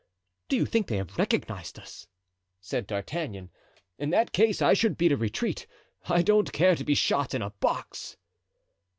"Do 0.49 0.55
you 0.55 0.65
think 0.65 0.87
they 0.87 0.97
have 0.97 1.19
recognized 1.19 1.77
us?" 1.77 2.07
said 2.59 2.87
D'Artagnan. 2.87 3.51
"In 3.99 4.09
that 4.09 4.31
case 4.31 4.59
I 4.59 4.73
should 4.73 4.97
beat 4.97 5.11
a 5.11 5.15
retreat. 5.15 5.67
I 6.09 6.23
don't 6.23 6.51
care 6.51 6.73
to 6.75 6.83
be 6.83 6.95
shot 6.95 7.35
in 7.35 7.43
a 7.43 7.51
box." 7.51 8.17